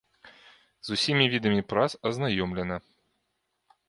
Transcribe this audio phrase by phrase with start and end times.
[0.87, 2.77] З усімі відамі прац азнаёмлена.